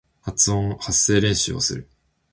[0.21, 1.87] 発声練習をする